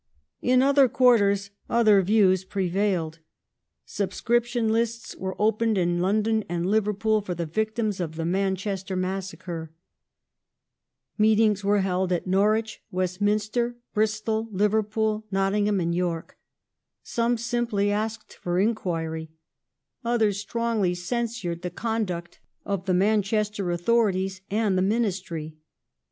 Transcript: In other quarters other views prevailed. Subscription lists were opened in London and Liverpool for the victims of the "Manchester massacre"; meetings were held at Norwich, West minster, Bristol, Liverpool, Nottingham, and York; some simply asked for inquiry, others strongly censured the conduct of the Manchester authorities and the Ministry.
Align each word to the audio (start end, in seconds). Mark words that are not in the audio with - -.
In 0.41 0.63
other 0.63 0.89
quarters 0.89 1.51
other 1.69 2.01
views 2.01 2.43
prevailed. 2.43 3.19
Subscription 3.85 4.67
lists 4.73 5.15
were 5.15 5.39
opened 5.39 5.77
in 5.77 5.99
London 5.99 6.43
and 6.49 6.65
Liverpool 6.65 7.21
for 7.21 7.35
the 7.35 7.45
victims 7.45 7.99
of 7.99 8.15
the 8.15 8.25
"Manchester 8.25 8.95
massacre"; 8.95 9.71
meetings 11.19 11.63
were 11.63 11.81
held 11.81 12.11
at 12.11 12.25
Norwich, 12.25 12.81
West 12.89 13.21
minster, 13.21 13.77
Bristol, 13.93 14.47
Liverpool, 14.51 15.27
Nottingham, 15.29 15.79
and 15.79 15.93
York; 15.93 16.35
some 17.03 17.37
simply 17.37 17.91
asked 17.91 18.33
for 18.35 18.59
inquiry, 18.59 19.29
others 20.03 20.39
strongly 20.39 20.95
censured 20.95 21.61
the 21.61 21.69
conduct 21.69 22.39
of 22.65 22.87
the 22.87 22.95
Manchester 22.95 23.69
authorities 23.69 24.41
and 24.49 24.75
the 24.75 24.81
Ministry. 24.81 25.57